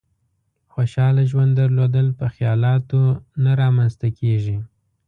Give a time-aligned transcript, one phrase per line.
[0.73, 3.01] خوشحاله ژوند درلودل په خيالاتو
[3.43, 4.57] نه رامېنځ ته کېږي.